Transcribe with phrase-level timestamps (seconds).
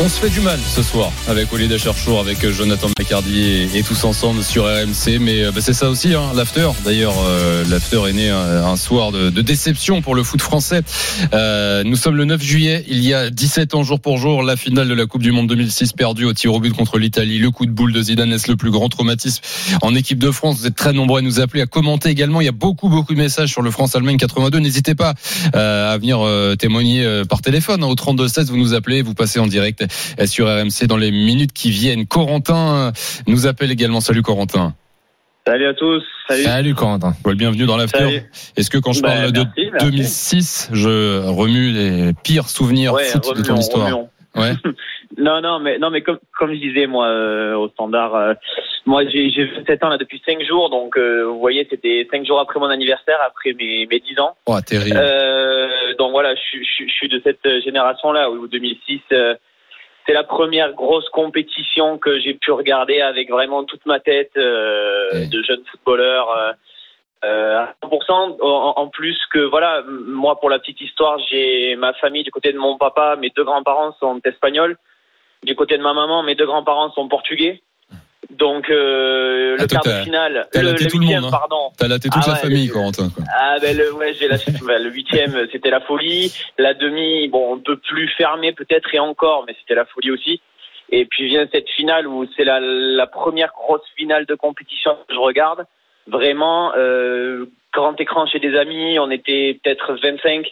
[0.00, 4.04] On se fait du mal ce soir avec Olivier Cherchour, avec Jonathan McCardy et, tous
[4.04, 5.18] ensemble sur RMC.
[5.20, 6.68] Mais bah, c'est ça aussi, hein, l'after.
[6.84, 10.82] D'ailleurs, euh, l'after est né un, soir de, déception pour le foot français.
[11.32, 12.84] Euh, nous sommes le 9 juillet.
[12.88, 15.46] Il y a 17 ans jour pour jour, la finale de la Coupe du Monde
[15.46, 17.38] 2006 perdue au tir au but contre l'Italie.
[17.38, 19.42] Le coup de boule de Zidane est le plus grand traumatisme
[19.80, 20.58] en équipe de France.
[20.58, 22.40] Vous êtes très nombreux à nous appeler, à commenter également.
[22.40, 24.58] Il y a beaucoup, beaucoup de messages sur le France-Allemagne 82.
[24.58, 25.14] N'hésitez pas
[25.54, 26.18] euh, à venir
[26.58, 27.84] témoigner par téléphone.
[27.84, 29.63] Au 32 16, vous nous appelez, vous passez en direct
[30.26, 32.06] sur RMC dans les minutes qui viennent.
[32.06, 32.92] Corentin
[33.26, 34.00] nous appelle également.
[34.00, 34.74] Salut Corentin.
[35.46, 36.02] Salut à tous.
[36.26, 37.12] Salut, Salut Corentin.
[37.24, 38.22] Well, bienvenue dans l'after.
[38.56, 39.90] Est-ce que quand je parle bah, de merci, merci.
[39.90, 44.08] 2006, je remue les pires souvenirs ouais, foot de ton histoire remuons.
[44.36, 44.52] Ouais.
[45.18, 48.32] non, non, mais non, mais comme comme je disais moi euh, au standard, euh,
[48.86, 52.24] moi j'ai j'ai 27 ans là depuis 5 jours, donc euh, vous voyez c'était 5
[52.26, 54.36] jours après mon anniversaire, après mes mes 10 ans.
[54.46, 54.96] Oh, terrible.
[54.98, 59.00] Euh, donc voilà, je, suis- je, suis- je suis de cette génération là où 2006.
[60.06, 65.26] C'est la première grosse compétition que j'ai pu regarder avec vraiment toute ma tête euh,
[65.26, 66.30] de jeune footballeur.
[66.30, 66.52] euh,
[67.24, 68.36] euh, à 100%.
[68.40, 72.52] En, en plus que voilà, moi pour la petite histoire, j'ai ma famille du côté
[72.52, 74.76] de mon papa, mes deux grands-parents sont espagnols.
[75.42, 77.62] Du côté de ma maman, mes deux grands-parents sont portugais.
[78.38, 81.32] Donc euh, Ah, le toi, quart de finale, le, laté le tout le huitième, monde,
[81.34, 81.38] hein.
[81.38, 81.70] pardon.
[81.78, 83.08] T'as laté toute Ah la ouais, famille, le- Corentin.
[83.14, 83.24] Quoi.
[83.36, 84.36] Ah ben le, ouais, j'ai la,
[84.66, 86.32] bah, le huitième, c'était la folie.
[86.58, 90.40] La demi, bon, un peu plus fermé peut-être et encore, mais c'était la folie aussi.
[90.90, 95.14] Et puis vient cette finale où c'est la, la première grosse finale de compétition que
[95.14, 95.64] je regarde.
[96.06, 100.46] Vraiment, euh, grand écran chez des amis, on était peut-être 25.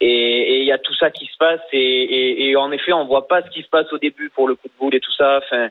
[0.00, 1.60] Et et il y a tout ça qui se passe.
[1.72, 4.46] Et, et, et en effet, on voit pas ce qui se passe au début pour
[4.46, 5.40] le coup de boule et tout ça.
[5.42, 5.68] Enfin,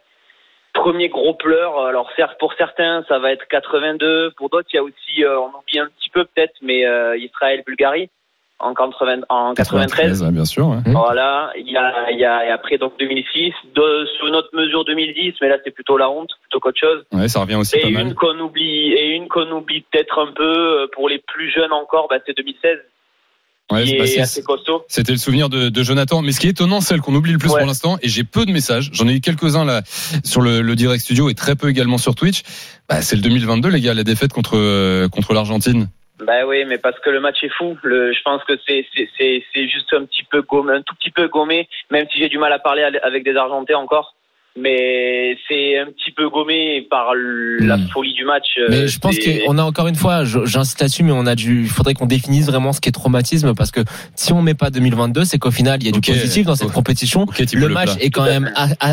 [0.75, 1.79] premier gros pleur.
[1.79, 4.31] Alors certes, pour certains, ça va être 82.
[4.37, 7.17] Pour d'autres, il y a aussi, euh, on oublie un petit peu peut-être, mais euh,
[7.17, 8.09] Israël-Bulgarie
[8.59, 10.23] en, 80 en 93.
[10.23, 10.67] ouais, bien sûr.
[10.67, 10.77] ouais.
[10.85, 14.85] Voilà, il y a, il y a et après donc 2006, de, sur notre mesure
[14.85, 17.03] 2010, mais là c'est plutôt la honte plutôt qu'autre chose.
[17.11, 18.07] Ouais, ça revient aussi Et pas mal.
[18.07, 20.43] une qu'on oublie et une qu'on oublie peut-être un peu
[20.83, 22.79] euh, pour les plus jeunes encore, bah, c'est 2016
[23.71, 24.83] Ouais, qui est c'est- assez costaud.
[24.87, 26.21] C'était le souvenir de, de Jonathan.
[26.21, 27.59] Mais ce qui est étonnant, celle qu'on oublie le plus Ouais.
[27.59, 29.81] pour l'instant, et j'ai peu de messages, j'en ai eu quelques-uns là
[30.23, 32.43] sur le, le direct studio et très peu également sur Twitch,
[32.87, 35.87] bah, c'est le 2022 les gars, la défaite contre, euh, contre l'Argentine.
[36.25, 37.75] Bah oui, mais parce que le match est fou.
[37.83, 38.85] Le, je pense que c'est
[39.17, 42.37] c'est juste un petit peu gommé, un tout petit peu gommé, même si j'ai du
[42.37, 44.15] mal à parler avec des Argentais encore.
[44.57, 47.07] Mais c'est un petit peu gommé par
[47.59, 47.87] la Hmm.
[47.89, 48.45] folie du match.
[48.57, 51.63] euh, Mais je pense qu'on a encore une fois, j'insiste là-dessus, mais on a dû,
[51.63, 53.81] il faudrait qu'on définisse vraiment ce qu'est traumatisme parce que
[54.15, 56.71] si on met pas 2022, c'est qu'au final il y a du positif dans cette
[56.71, 57.25] compétition.
[57.53, 58.03] Le match Plat.
[58.05, 58.49] est quand même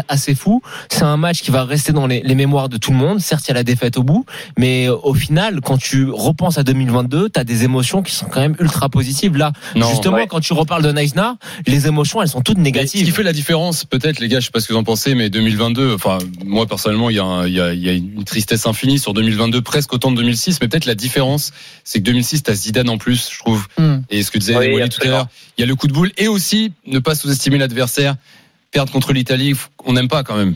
[0.08, 0.62] assez fou.
[0.88, 3.20] C'est un match qui va rester dans les, les mémoires de tout le monde.
[3.20, 4.24] Certes, il y a la défaite au bout,
[4.58, 8.40] mais au final, quand tu repenses à 2022, tu as des émotions qui sont quand
[8.40, 9.36] même ultra positives.
[9.36, 9.88] Là, Non.
[9.88, 10.26] justement, ouais.
[10.26, 11.32] quand tu reparles de Neisner,
[11.68, 13.14] les émotions, elles sont toutes Mais Ce qui négatives.
[13.14, 15.30] fait la différence, peut-être, les gars, je sais pas ce que vous en pensez, mais
[15.52, 18.24] 2022, enfin, moi, personnellement, il y, a un- il y, a, il y a une
[18.24, 21.52] tristesse infinie sur 2022, presque autant de 2006, mais peut-être la différence,
[21.84, 23.66] c'est que 2006, t'as Zidane en plus, je trouve.
[23.78, 23.98] Hmm.
[24.10, 25.92] Et ce que disait Oui, Wally tout à l'heure, il y a le coup de
[25.92, 28.16] boule, et aussi, ne pas sous-estimer l'adversaire.
[28.70, 29.54] Perdre contre l'Italie,
[29.84, 30.54] on n'aime pas quand même.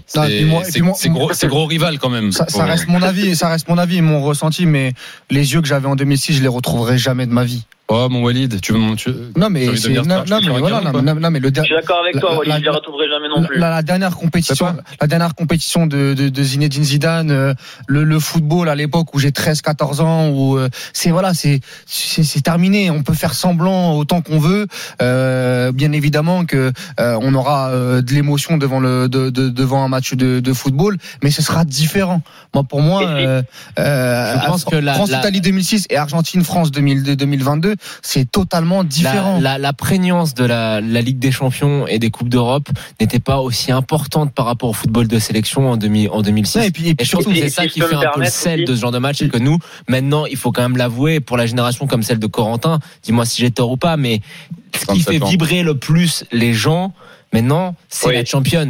[0.95, 2.33] C'est gros, c'est gros rival quand même.
[2.33, 4.95] Ça, ça reste mon avis, ça reste mon avis et mon ressenti, mais
[5.29, 7.65] les yeux que j'avais en 2006, je les retrouverai jamais de ma vie.
[7.89, 8.97] Oh, mon Walid, tu veux mon.
[8.97, 9.95] tu- Non, mais non, star,
[10.27, 11.03] je non, mais voilà, non, quoi.
[11.03, 12.69] non, non, mais le Je der- suis d'accord avec La- toi, la- la- je les
[12.71, 13.59] retrouverai jamais non plus.
[13.61, 17.55] la, la dernière compétition, la dernière compétition de, de, de Zinedine Zidane, euh,
[17.87, 22.25] le, le football à l'époque où j'ai 13-14 ans, où euh, c'est voilà, c'est, c'est
[22.25, 22.91] c'est terminé.
[22.91, 24.67] On peut faire semblant autant qu'on veut.
[25.01, 29.85] Euh, bien évidemment que euh, on aura euh, de l'émotion devant le de, de- devant
[29.85, 32.21] un match de, de football, mais ce sera différent.
[32.53, 33.43] Moi, pour moi, euh,
[33.79, 38.31] euh, Je pense que la- France la- Italie 2006 et Argentine France 2002 2022, c'est
[38.31, 39.35] totalement différent.
[39.41, 42.69] La, la, la prégnance de la, la Ligue des Champions et des Coupes d'Europe
[43.01, 46.59] n'était pas aussi importante par rapport au football de sélection en, demi, en 2006.
[46.59, 48.65] Ouais, et puis, et surtout, c'est ça si qui fait un peu le sel aussi.
[48.71, 49.59] de ce genre de match, c'est que nous,
[49.89, 53.41] maintenant, il faut quand même l'avouer, pour la génération comme celle de Corentin, dis-moi si
[53.43, 54.21] j'ai tort ou pas, mais
[54.75, 55.27] ce qui 27 fait ans.
[55.27, 56.93] vibrer le plus les gens,
[57.33, 58.15] maintenant, c'est Oui.
[58.15, 58.69] la Champions.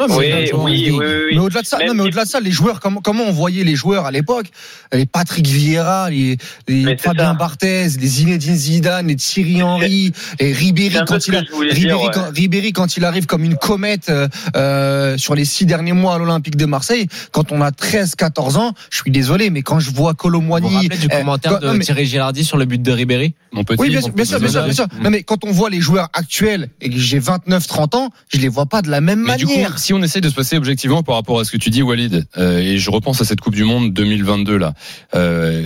[0.00, 1.34] Non, mais, Oui, mais- oui, oui, oui, oui.
[1.34, 3.64] mais au-delà de ça, non, mais au-delà de ça, les joueurs, comment, comment on voyait
[3.64, 4.46] les joueurs à l'époque?
[4.92, 6.36] Les Patrick Vieira, les,
[6.68, 7.34] les Fabien.
[7.34, 12.10] Barthez, les Zinedine Zidane, les Thierry Henry, les Ribéry quand il a, Ribéry, dire, ouais.
[12.14, 16.14] quand, Ribéry quand il arrive comme une comète euh, euh, sur les six derniers mois
[16.14, 17.08] à l'Olympique de Marseille.
[17.32, 20.14] Quand on a 13, 14 ans, je suis désolé, mais quand je vois Vous vous
[20.14, 22.92] Colomboigny, rappelez du euh, commentaire quand- de non, mais- Thierry Girardi sur le but de
[22.92, 23.34] Ribéry?
[23.50, 23.80] Mon petit.
[23.80, 24.86] oui, bien sûr, bien sûr, bien sûr, bien sûr.
[25.02, 28.38] Non, mais quand on voit les joueurs actuels et que j'ai 29, 30 ans, je
[28.38, 29.78] les vois pas de la même Mais du coup, manière.
[29.88, 32.26] Si on essaie de se passer objectivement par rapport à ce que tu dis, Walid,
[32.36, 34.74] euh, et je repense à cette Coupe du Monde 2022 là.
[35.14, 35.62] euh,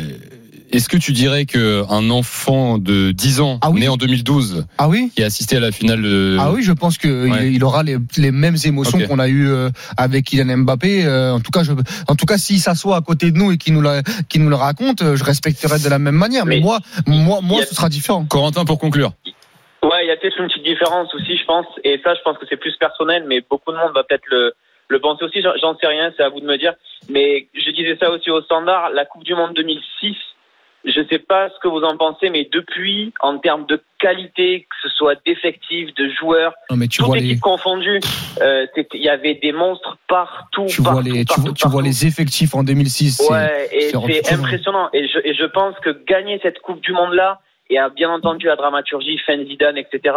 [0.70, 3.80] est-ce que tu dirais que un enfant de 10 ans Ah oui.
[3.80, 6.70] né en 2012 ah oui qui a assisté à la finale de Ah oui, je
[6.72, 7.48] pense que Ouais.
[7.48, 11.04] il, il aura les, les mêmes émotions qu'on a eu euh, avec Kylian Mbappé.
[11.04, 11.72] Euh, en tout cas, je,
[12.06, 14.48] en tout cas, s'il s'assoit à côté de nous et qu'il nous la, qu'il nous
[14.50, 16.46] le raconte, euh, je respecterai de la même manière.
[16.46, 16.78] Mais, Mais moi,
[17.08, 18.24] moi, moi, a- ce sera différent.
[18.24, 19.12] Corentin pour conclure.
[20.02, 21.66] Ouais, il y a peut-être une petite différence aussi, je pense.
[21.84, 24.52] Et ça, je pense que c'est plus personnel, mais beaucoup de monde va peut-être le,
[24.88, 25.42] le penser aussi.
[25.42, 26.74] J'en- sais rien, c'est à vous de me dire.
[27.08, 28.90] Mais je disais ça aussi au standard.
[28.90, 30.16] La Coupe du Monde 2006,
[30.84, 34.76] je sais pas ce que vous en pensez, mais depuis, en termes de qualité, que
[34.82, 37.16] ce soit d'effectifs, de joueurs, Non, mais tu vois
[38.40, 40.66] euh, il y avait des monstres partout.
[40.68, 43.18] tu vois partout, les, tu vois, tu vois les effectifs en 2006.
[43.18, 43.90] c'est- Ouais, et
[44.22, 44.88] c'est impressionnant.
[44.92, 47.40] Et je, et je pense que gagner cette Coupe du Monde-là,
[47.72, 49.38] et à bien entendu la dramaturgie, fin
[49.76, 50.16] etc.,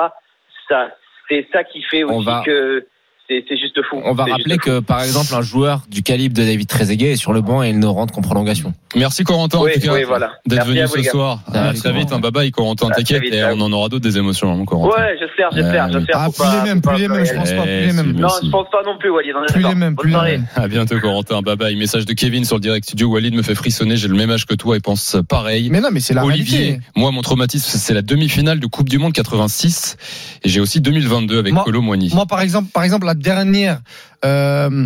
[0.68, 0.96] ça,
[1.30, 2.86] c'est ça qui fait aussi va- que
[3.28, 4.02] c'est juste fou.
[4.04, 7.34] On va rappeler que, par exemple, un joueur du calibre de David Trezeguet est sur
[7.34, 8.74] le banc et il ne rentre qu'en prolongation.
[8.96, 10.32] Merci Corentin Oui, en tout cas oui, voilà.
[10.46, 11.40] d'être venu à vous, ce soir.
[11.54, 14.18] Ah, À très vite, un bye bye Corentin, t'inquiète, et on en aura d'autres des
[14.18, 14.96] émotions, hein, Corentin.
[15.02, 16.16] Ouais, j'espère, j'espère, j'espère.
[16.20, 18.12] Ah, plus pas- les mêmes, plus les mêmes, je pense pas, plus les mêmes.
[18.14, 19.34] Non, je pense pas non plus, Walid.
[19.50, 20.46] Plus les mêmes, plus les mêmes.
[20.56, 21.76] À bientôt Corentin, bye bye.
[21.76, 23.10] Message de Kevin sur le direct studio.
[23.10, 25.70] Walid me fait frissonner, j'ai le même âge que toi et pense pareil.
[25.72, 26.82] Mais non, mais c'est la Olivier, réalité.
[26.96, 29.98] moi mon traumatisme c'est la demi-finale de Coupe du Monde 86
[30.44, 32.12] et j'ai aussi 2022 avec Colo Moigny.
[32.14, 33.82] Moi, par exemple, par exemple, la dernière
[34.24, 34.86] euh,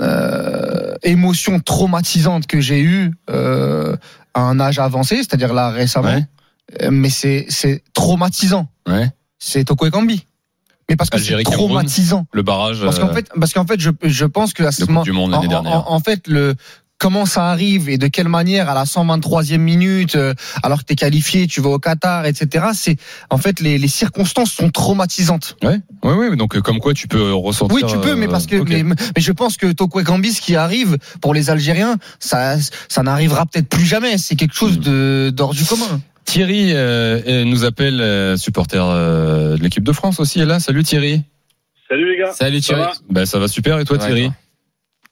[0.00, 3.96] euh, émotion traumatisante que j'ai eue euh,
[4.34, 6.08] à un âge avancé, c'est-à-dire là récemment,
[6.80, 6.90] Ouais.
[6.90, 8.68] mais c'est c'est traumatisant.
[8.88, 9.10] Ouais.
[9.38, 10.26] C'est Toko Ekambi.
[10.88, 11.52] Mais parce que c'est Cameroun.
[11.68, 12.26] traumatisant.
[12.32, 15.02] Le barrage Parce qu'en fait, parce qu'en fait, je, je pense que à ce moment,
[15.02, 15.88] du Monde l'année en- dernière.
[15.88, 16.54] en- en fait, le
[17.00, 20.94] comment ça arrive et de quelle manière à la 123e minute, euh, alors que t'es
[20.94, 22.66] qualifié, tu vas au Qatar, etc.
[22.74, 22.96] C'est
[23.30, 25.56] en fait les, les circonstances sont traumatisantes.
[25.64, 26.36] Ouais, ouais, ouais.
[26.36, 27.74] Donc euh, comme quoi tu peux ressentir.
[27.74, 28.68] Oui, tu peux, mais euh, parce que ok.
[28.68, 32.56] mais, mais je pense que Toko Ekambi, ce qui arrive pour les Algériens, ça
[32.88, 34.18] ça n'arrivera peut-être plus jamais.
[34.18, 34.82] C'est quelque chose Hmm.
[34.82, 36.00] de d'hors du commun.
[36.26, 40.38] Thierry euh, euh, nous appelle euh, supporter euh, de l'équipe de France aussi.
[40.40, 40.60] est là.
[40.60, 41.22] Salut Thierry.
[41.88, 42.32] Salut les gars.
[42.32, 42.82] Salut Ça Thierry.
[42.82, 42.92] va?
[43.08, 44.24] Ben ça va super et toi Ouais, Thierry?
[44.26, 44.34] toi.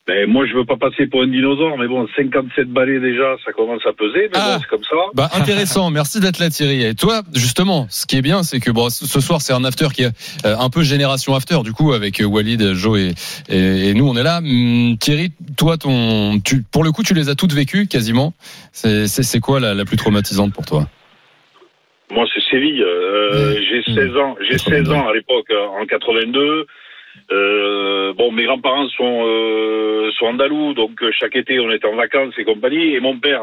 [0.08, 3.52] Ben, moi, je veux pas passer pour un dinosaure, mais bon, 57 balais déjà, ça
[3.52, 4.54] commence à peser, mais Ah.
[4.56, 4.96] bon, c'est comme ça.
[5.14, 6.82] Bah intéressant, merci d'être là Thierry.
[6.82, 9.88] Et toi, justement, ce qui est bien, c'est que bon, ce soir c'est un after
[9.94, 13.12] qui est euh, un peu génération after, du coup avec euh, Walid, Joe et,
[13.54, 14.38] et, et nous on est là.
[14.38, 18.32] Hum, Thierry, toi, ton, tu, pour le coup, tu les as toutes vécues quasiment.
[18.72, 20.88] C'est quoi la, la plus traumatisante pour toi?
[22.10, 22.82] Moi, c'est Séville.
[22.82, 22.96] Euh,
[23.28, 23.62] Mmh.
[23.84, 24.36] J'ai 16 ans.
[24.48, 26.66] J'ai 16 ans à l'époque, euh, en 82.
[27.30, 31.96] Euh, bon, mes grands-parents sont euh, sont andalous, donc euh, chaque été on était en
[31.96, 32.94] vacances et compagnie.
[32.94, 33.42] Et mon père,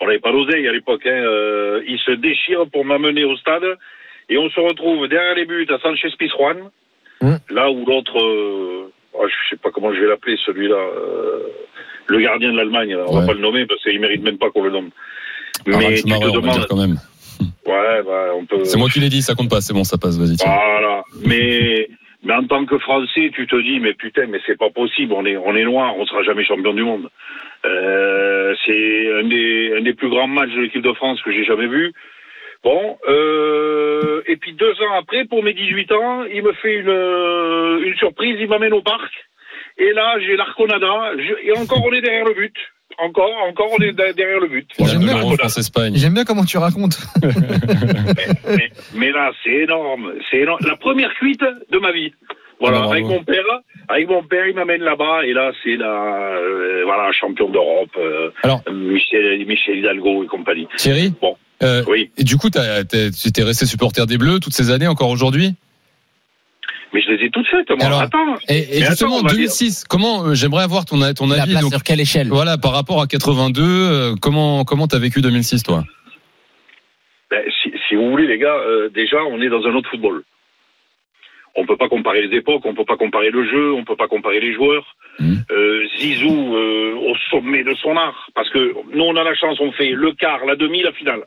[0.00, 3.64] on n'avait pas l'oseille à l'époque, hein, euh, il se déchire pour m'amener au stade.
[4.28, 6.70] Et on se retrouve derrière les buts à Sanchez Pizjuan,
[7.22, 7.36] Mmh.
[7.48, 11.44] là où l'autre, euh, oh, je sais pas comment je vais l'appeler celui-là, euh,
[12.08, 12.94] le gardien de l'Allemagne.
[12.94, 13.20] On Ouais.
[13.20, 14.90] va pas le nommer parce qu'il mérite même pas qu'on le nomme.
[15.66, 16.96] Aran Mais tu te on va demandes, dire quand même.
[17.66, 18.64] ouais, ouais, on peut.
[18.64, 20.36] C'est moi qui l'ai dit, ça compte pas, c'est bon, ça passe, vas-y.
[20.44, 21.02] Voilà.
[21.24, 21.88] Mais,
[22.22, 25.12] mais en tant que Français, tu te dis, mais putain, mais c'est pas possible.
[25.12, 27.08] On est, on est noir, on sera jamais champion du monde.
[27.64, 31.44] Euh, c'est un des, un des plus grands matchs de l'équipe de France que j'ai
[31.44, 31.92] jamais vu.
[32.64, 37.86] Bon, euh, et puis deux ans après, pour mes 18 ans, il me fait une,
[37.86, 39.12] une surprise, il m'amène au parc.
[39.78, 42.56] Et là, j'ai l'Arconada, et encore on est derrière le but.
[42.98, 44.68] Encore, encore on est de- derrière le but.
[44.78, 45.16] J'aime bien.
[45.94, 46.98] J'aime bien comment tu racontes.
[48.48, 50.12] mais, mais là, c'est énorme.
[50.30, 50.60] C'est énorme.
[50.66, 52.12] La première cuite de ma vie.
[52.58, 53.44] Voilà, Ah, avec mon père,
[53.88, 55.86] avec mon père, il m'amène là-bas et là, c'est la,
[56.38, 60.66] euh, voilà, champion d'Europe, euh, Alors- Michel, Michel Hidalgo et compagnie.
[60.78, 61.36] Thierry Bon.
[61.62, 65.10] euh, Oui, et du coup, tu t'es resté supporter des Bleus toutes ces années, encore
[65.10, 65.54] aujourd'hui?
[66.96, 67.84] Mais je les ai toutes faites, moi.
[67.84, 68.36] Alors, Attends.
[68.48, 71.62] Et, justement, attends, on va 2006, comment euh, j'aimerais avoir ton, ton La avis place
[71.62, 72.28] donc, sur quelle échelle?
[72.28, 75.84] Voilà, par rapport à 82, euh, comment comment t'as vécu 2006, toi?
[77.30, 80.22] Ben, si, si vous voulez, les gars, euh, déjà, on est dans un autre football.
[81.54, 84.08] On peut pas comparer les époques, on peut pas comparer le jeu, on peut pas
[84.08, 84.96] comparer les joueurs.
[85.20, 89.58] Euh, Zizou euh, au sommet de son art, parce que nous, on a la chance,
[89.60, 91.24] on fait le quart, la demi, la finale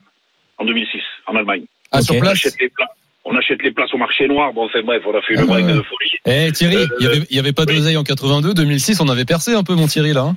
[0.57, 1.65] en 2006 en Allemagne.
[1.91, 2.33] Ah, sur On place?
[2.33, 2.89] Achète les places.
[3.25, 4.53] On achète les places au marché noir.
[4.53, 6.17] Bon, enfin bref, on a fait une break de folie.
[6.25, 7.75] Eh Thierry, Euh, il y avait, y avait pas oui.
[7.75, 10.21] d'oseille en 82, 2006, on avait percé un peu mon Thierry là.
[10.21, 10.35] hein.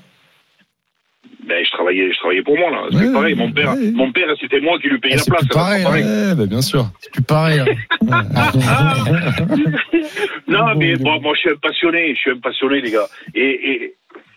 [1.48, 2.82] Ben, je travaillais, je travaillais pour moi là.
[2.92, 3.34] C'est Ouais, pareil.
[3.34, 3.90] Mon père, ouais.
[3.92, 5.42] mon père, c'était moi qui lui payais Ah, la c'est place.
[5.42, 6.86] plus pareil, c'est pas Ouais, bah, bien sûr.
[7.00, 7.60] C'est plus pareil.
[7.60, 7.64] hein.
[10.48, 12.14] Non, mais bon, moi, je suis un passionné.
[12.14, 13.06] Je suis un passionné, les gars.
[13.34, 13.94] Et, et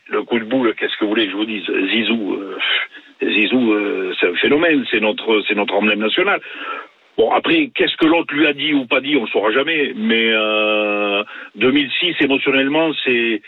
[0.09, 1.63] le coup de boule, qu'est-ce que vous voulez que je vous dise?
[1.91, 2.57] Zizou, euh,
[3.21, 4.83] Zizou, euh, c'est un phénomène.
[4.89, 6.39] C'est notre, c'est notre emblème national.
[7.17, 9.93] Bon, après, qu'est-ce que l'autre lui a dit ou pas dit, on ne saura jamais.
[9.95, 11.23] Mais euh,
[11.55, 13.41] 2006, émotionnellement, c'est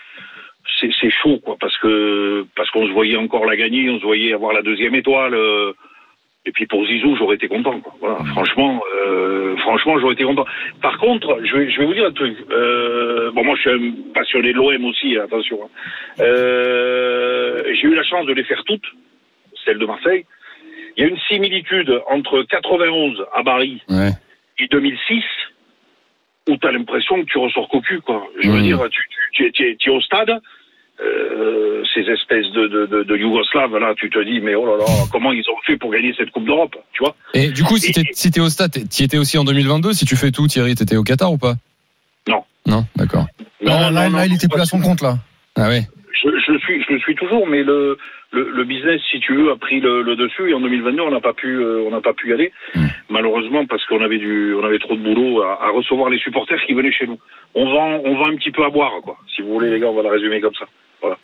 [0.80, 4.04] c'est c'est chaud, quoi, parce que parce qu'on se voyait encore la gagner, on se
[4.06, 5.34] voyait avoir la deuxième étoile.
[5.34, 5.74] euh,
[6.46, 7.78] et puis pour Zizou, j'aurais été content.
[7.82, 7.94] Quoi.
[8.00, 10.46] Voilà, franchement, euh, franchement, j'aurais été content.
[10.82, 12.38] Par contre, je vais, je vais vous dire un truc.
[12.52, 15.60] Euh, bon, moi, je suis un passionné de l'OM aussi, attention.
[15.66, 15.70] hein.
[16.22, 18.86] Euh, J'ai eu la chance de les faire toutes,
[19.66, 20.24] celles de Marseille.
[20.98, 24.12] Il y a une similitude entre 91 à Paris Ouais.
[24.60, 25.24] et 2006
[26.50, 28.26] où tu as l'impression que tu ressors cocu, quoi.
[28.42, 28.64] Je veux Mhm.
[28.64, 29.02] dire, tu,
[29.34, 30.40] tu, tu, es- tu es au stade,
[31.00, 34.78] euh, ces espèces de, de, de, de Yougoslaves, là, tu te dis, mais oh là
[34.78, 37.16] là, comment ils ont fait pour gagner cette Coupe d'Europe, tu vois?
[37.34, 39.94] Et du coup, si t'es si au stade, t'y étais aussi en 2022.
[39.94, 41.56] Si tu fais tout, Thierry, t'étais au Qatar ou pas?
[42.28, 42.44] Non.
[42.66, 43.28] Non, d'accord.
[43.62, 45.18] Là, là, là, il était plus à son compte, là.
[45.56, 45.82] Ah ouais.
[46.24, 47.98] Je, je le suis, je le suis toujours, mais le,
[48.32, 50.50] le, le business, si tu veux, a pris le, le dessus.
[50.50, 52.86] Et en 2022, on n'a pas pu, euh, on n'a pas pu y aller, Mm.
[53.10, 56.62] malheureusement, parce qu'on avait du, on avait trop de boulot à, à recevoir les supporters
[56.66, 57.20] qui venaient chez nous.
[57.56, 59.18] On vend, on vend un petit peu à boire, quoi.
[59.36, 60.66] Si vous voulez, les gars, on va le résumer comme ça.
[61.02, 61.18] Voilà.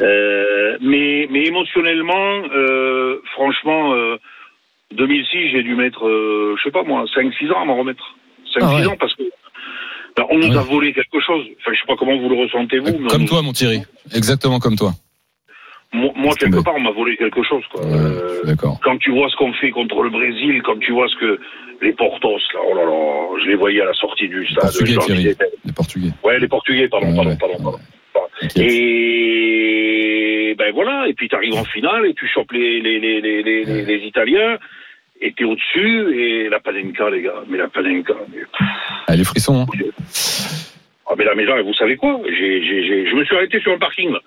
[0.00, 4.16] Euh, mais, mais émotionnellement, euh, franchement, euh,
[4.92, 8.16] 2006, j'ai dû mettre, euh, je sais pas moi, 5-6 ans à m'en remettre.
[8.54, 8.86] 5-6 Ah ouais.
[8.86, 9.22] ans parce que
[10.16, 10.56] ben, on nous Ouais.
[10.58, 11.44] a volé quelque chose.
[11.60, 12.98] Enfin, je sais pas comment vous le ressentez vous.
[12.98, 13.82] mais Comme nous- toi, mon Thierry.
[14.14, 14.92] Exactement comme toi.
[15.92, 17.62] moi, quelque part, on m'a volé quelque chose.
[17.72, 17.84] Quoi.
[17.86, 18.80] Ouais, Euh, D'accord.
[18.82, 21.38] quand tu vois ce qu'on fait contre le Brésil, quand tu vois ce que
[21.82, 24.62] les Portos, là, oh là là, je les voyais à la sortie du stade.
[24.62, 25.22] Portugais, je leur Thierry.
[25.22, 26.10] disais, Les Portugais.
[26.24, 27.36] Ouais, les Portugais, pardon, Ouais, pardon, ouais.
[27.38, 27.78] pardon, pardon.
[28.56, 33.20] Et ben voilà, et puis tu arrives en finale et tu chopes les, les, les,
[33.20, 34.58] les, les, les, les Italiens
[35.32, 38.42] t'es au-dessus et la Panenka, les gars, mais la Panenka, mais,
[39.06, 39.62] Ah, les frissons.
[39.62, 39.86] Hein.
[41.08, 42.20] ah, mais là, mais là, vous savez quoi?
[42.28, 44.12] J'ai, j'ai, Je me suis arrêté sur un parking.
[44.12, 44.20] là.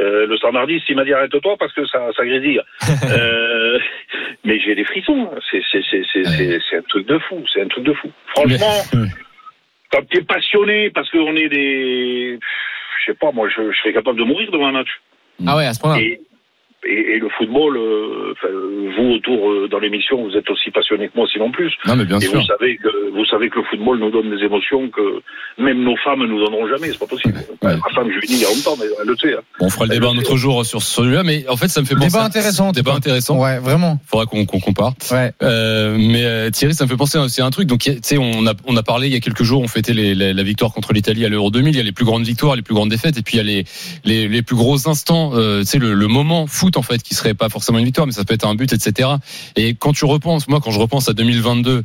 [0.00, 2.60] Euh, le standardiste, il m'a dit arrête-toi parce que ça, ça grésille.
[3.10, 3.78] euh,
[4.44, 5.30] mais j'ai des frissons.
[5.50, 7.44] C'est, c'est, un truc de fou.
[7.52, 8.10] C'est un truc de fou.
[8.28, 9.06] Franchement,
[9.92, 12.38] quand tu es passionné parce qu'on est des.
[13.00, 14.88] Je sais pas, moi, je, je serais capable de mourir devant un match.
[15.46, 16.02] Ah ouais, à ce point-là.
[16.84, 18.48] Et, le football, euh, enfin,
[18.96, 21.72] vous autour euh, dans l'émission, vous êtes aussi passionné que moi, sinon plus.
[21.86, 22.40] Non, mais bien et sûr.
[22.40, 25.00] vous savez que vous savez que le football nous donne des émotions que
[25.62, 26.88] même nos femmes nous donneront jamais.
[26.90, 27.34] C'est pas possible.
[27.62, 27.76] Ouais.
[27.76, 29.34] Ma femme, je lui dit il y a longtemps, mais elle le sait.
[29.34, 29.40] hein.
[29.60, 31.86] Bon, on fera le débat un autre jour sur celui-là, mais en fait, ça me
[31.86, 32.08] fait penser.
[32.08, 32.72] Débat à- intéressant.
[32.72, 33.38] Débat intéressant.
[33.38, 34.00] Ouais, vraiment.
[34.06, 34.94] Faudra qu'on compare.
[35.12, 35.32] Ouais.
[35.42, 37.68] Euh, mais euh, Thierry, ça me fait penser aussi à un truc.
[37.68, 39.94] Donc, tu sais, on a on a parlé il y a quelques jours, on fêtait
[39.94, 41.74] les- la, la victoire contre l'Italie à l'Euro 2000.
[41.74, 43.40] Il y a les plus grandes victoires, les plus grandes défaites, et puis il y
[43.40, 43.64] a les
[44.04, 45.30] les, les plus gros instants.
[45.34, 48.06] Euh, tu sais, le, le moment foot en fait, qui serait pas forcément une victoire,
[48.06, 49.08] mais ça peut être un but, etc.
[49.56, 51.84] Et quand tu repenses, moi, quand je repense à 2022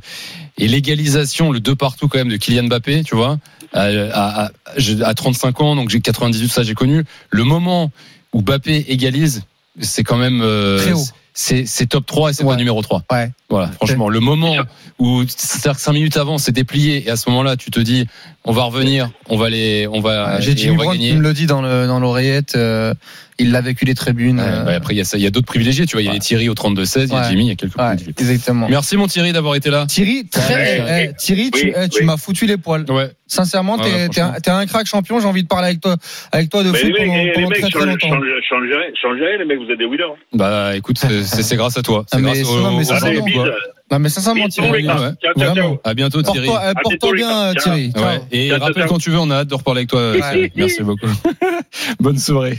[0.57, 3.37] et l'égalisation, le deux partout quand même de Kylian Mbappé, tu vois,
[3.73, 7.03] à, à, à, j'ai- à 35 ans, donc j'ai 98, ça j'ai connu.
[7.29, 7.91] Le moment
[8.33, 9.43] où Mbappé égalise,
[9.79, 11.03] c'est quand même euh, Très haut.
[11.33, 12.53] c'est c'est top 3 et c'est Ouais.
[12.53, 13.03] pas numéro 3.
[13.11, 13.31] Ouais.
[13.49, 14.55] Voilà, franchement, le moment
[14.99, 18.05] où c'est-à-dire que 5 minutes avant, c'est déplié et à ce moment-là, tu te dis
[18.43, 21.13] on va revenir, on va les on va J'ai et Jimmy on va Brown qui
[21.13, 22.55] me le dit dans le dans l'oreillette.
[22.55, 22.93] euh,
[23.39, 24.39] il l'a vécu les tribunes.
[24.39, 26.01] Ouais, euh, ouais, après il y a ça, il y a d'autres privilégiés, tu vois,
[26.01, 26.15] il y a Ouais.
[26.15, 27.29] les Thierry au 32 16, il y a.
[27.29, 28.13] Jimmy, il y a quelques ouais, privilégiés.
[28.17, 28.67] exactement.
[28.67, 29.85] Merci mon Thierry d'avoir été là.
[29.85, 31.09] Thierry, très, Ouais.
[31.11, 32.05] eh, Thierry, tu, Oui, eh, tu oui.
[32.05, 32.83] m'as foutu les poils.
[32.89, 33.11] Ouais.
[33.27, 34.41] Sincèrement, Ouais, t'es ouais, t'es un, franchement.
[34.43, 35.19] t'es un crack champion.
[35.19, 35.97] J'ai envie de parler avec toi,
[36.31, 38.07] avec toi de Mais foot les mecs, pendant, eh, les pendant mecs très longtemps.
[39.37, 40.03] les mecs, vous êtes des winners.
[40.33, 42.05] Bah écoute, c'est grâce à toi.
[42.05, 43.61] Ah, C'est mais grâce c'est- au, Allez, non, bise.
[43.63, 43.73] quoi.
[43.89, 44.83] Non, mais sincèrement, Thierry.
[44.83, 45.13] Vraiment.
[45.55, 45.79] ciao.
[45.85, 46.47] À bientôt Thierry.
[46.47, 47.53] Porte-toi À porte-toi bien.
[47.53, 47.91] Thierry.
[47.95, 48.03] Ciao.
[48.05, 48.21] Ouais.
[48.33, 48.87] Et Ciao, rappelle ciao.
[48.89, 50.11] quand tu veux, on a hâte de reparler avec toi.
[50.11, 50.51] Ouais.
[50.57, 51.07] Merci beaucoup.
[52.01, 52.57] Bonne soirée.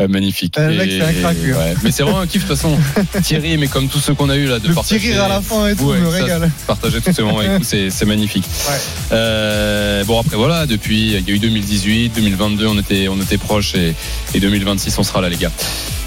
[0.00, 0.58] Euh, magnifique.
[0.58, 1.52] Euh, le mec, Et- c'est un crack, lui.
[1.52, 1.74] ouais.
[1.84, 2.76] Mais c'est vraiment un kiff de toute façon.
[3.22, 5.12] Thierry, mais comme tous ceux qu'on a eu là, de Le partager.
[5.12, 6.50] rire à la fin et tout, Ouais, me ça, régale.
[6.66, 8.44] Partager tous ces moments avec nous, c'est c'est magnifique.
[8.68, 8.74] Ouais.
[9.12, 13.38] Euh, bon après voilà, depuis il y a eu 2018, 2022, on était on était
[13.38, 13.94] proches et,
[14.34, 15.52] et 2026 on sera là les gars.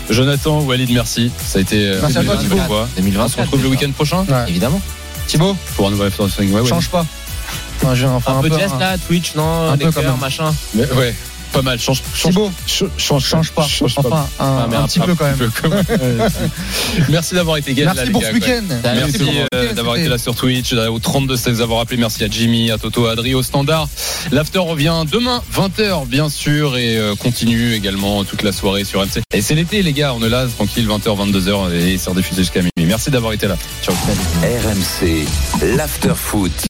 [0.09, 1.31] Jonathan, Walid, merci.
[1.37, 2.55] Ça a été euh, Merci à toi, une Thibaut.
[2.55, 2.89] belle fois.
[2.95, 4.45] 2024, On se retrouve le week-end prochain Ouais.
[4.49, 4.81] Évidemment.
[5.27, 6.53] Thibaut, pour un nouvel After Swing.
[6.53, 6.69] Ouais, ouais.
[6.69, 7.05] change pas.
[7.83, 8.59] Enfin, enfin, un, peu de hein.
[8.59, 10.53] geste là, Twitch, non, Un les peu cœurs, machin.
[10.73, 11.15] Mais, ouais,
[11.51, 11.79] pas mal.
[11.79, 12.33] Change, change,
[12.67, 13.67] change, change, change pas.
[13.67, 14.01] change pas.
[14.05, 15.37] Enfin, un, Ah, un petit peu quand même.
[15.37, 15.85] peu quand même.
[17.09, 18.47] Merci d'avoir été là, Merci pour gars, ce quoi.
[18.47, 18.75] week-end.
[18.83, 19.23] Merci
[19.53, 21.97] euh, d'avoir été là sur Twitch, euh, au 32 16 d'avoir appelé.
[21.97, 23.87] Merci à Jimmy, à Toto, à Adri, au standard.
[24.31, 29.21] L'after revient demain 20h bien sûr et euh, continue également toute la soirée sur MC.
[29.33, 32.59] Et c'est l'été les gars, on est là tranquille 20h 22h et c'est rediffusé jusqu'à
[32.61, 32.71] minuit.
[32.87, 33.55] Merci d'avoir été là.
[33.83, 33.95] Ciao.
[34.43, 35.25] RMC,
[35.75, 36.65] l'after foot.